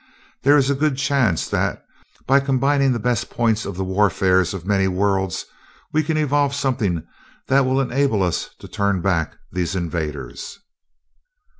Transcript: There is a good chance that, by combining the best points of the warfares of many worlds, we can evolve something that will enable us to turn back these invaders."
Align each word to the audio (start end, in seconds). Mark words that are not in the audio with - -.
There 0.41 0.57
is 0.57 0.71
a 0.71 0.73
good 0.73 0.97
chance 0.97 1.47
that, 1.47 1.85
by 2.25 2.39
combining 2.39 2.91
the 2.91 2.97
best 2.97 3.29
points 3.29 3.67
of 3.67 3.77
the 3.77 3.83
warfares 3.83 4.51
of 4.51 4.65
many 4.65 4.87
worlds, 4.87 5.45
we 5.93 6.01
can 6.01 6.17
evolve 6.17 6.55
something 6.55 7.03
that 7.49 7.67
will 7.67 7.79
enable 7.79 8.23
us 8.23 8.49
to 8.57 8.67
turn 8.67 9.01
back 9.01 9.35
these 9.51 9.75
invaders." 9.75 10.57